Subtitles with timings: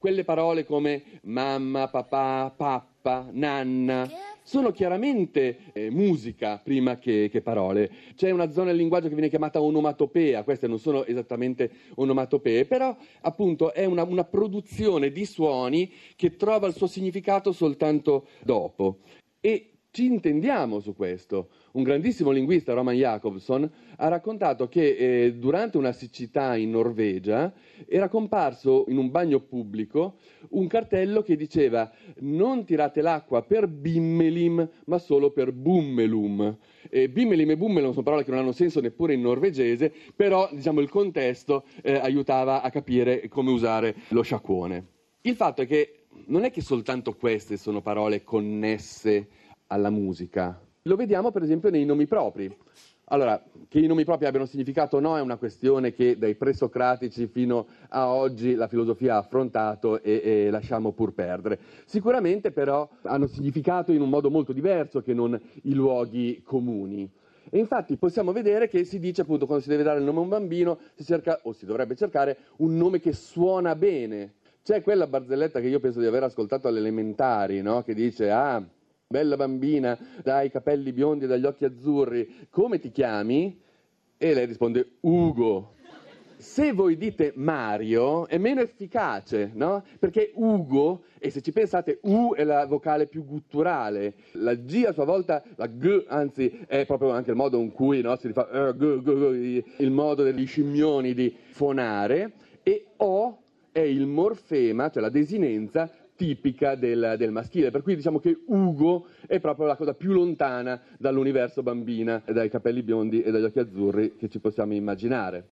[0.00, 4.08] Quelle parole come mamma, papà, pappa, nanna
[4.42, 7.90] sono chiaramente eh, musica prima che, che, parole.
[8.16, 12.96] C'è una zona del linguaggio che viene chiamata onomatopea, queste non sono esattamente onomatopee, però
[13.20, 19.00] appunto è una, una produzione di suoni che trova il suo significato soltanto dopo.
[19.38, 21.48] E ci intendiamo su questo.
[21.72, 27.52] Un grandissimo linguista, Roman Jacobson, ha raccontato che eh, durante una siccità in Norvegia
[27.88, 30.18] era comparso in un bagno pubblico
[30.50, 36.56] un cartello che diceva non tirate l'acqua per bimmelim, ma solo per bummelum.
[36.88, 40.80] Eh, bimmelim e bummelum sono parole che non hanno senso neppure in norvegese, però diciamo,
[40.80, 44.86] il contesto eh, aiutava a capire come usare lo sciacquone.
[45.22, 45.94] Il fatto è che
[46.26, 49.28] non è che soltanto queste sono parole connesse
[49.70, 50.60] alla musica.
[50.84, 52.54] Lo vediamo per esempio nei nomi propri.
[53.12, 57.26] Allora, che i nomi propri abbiano significato o no è una questione che dai presocratici
[57.26, 61.58] fino a oggi la filosofia ha affrontato e, e, lasciamo pur perdere.
[61.86, 67.10] Sicuramente però hanno significato in un modo molto diverso che non i luoghi comuni.
[67.50, 70.22] E infatti possiamo vedere che si dice appunto quando si deve dare il nome a
[70.22, 74.34] un bambino si cerca, o si dovrebbe cercare, un nome che suona bene.
[74.62, 77.82] C'è quella barzelletta che io penso di aver ascoltato alle elementari, no?
[77.82, 78.64] che dice ah
[79.12, 83.60] bella bambina dai capelli biondi e dagli occhi azzurri, come ti chiami?
[84.16, 85.74] E lei risponde Ugo.
[86.36, 89.82] Se voi dite Mario è meno efficace, no?
[89.98, 94.92] Perché Ugo, e se ci pensate, U è la vocale più gutturale, la G a
[94.92, 98.46] sua volta, la G, anzi è proprio anche il modo in cui no, si rifà,
[98.48, 103.38] uh, g, g, g, il modo degli scimmioni di fonare, e O
[103.72, 105.90] è il morfema, cioè la desinenza
[106.20, 110.78] tipica del, del, maschile, per cui diciamo che Ugo è proprio la cosa più lontana
[110.98, 115.46] dall'universo bambina, dai capelli biondi e dagli occhi azzurri che ci possiamo immaginare.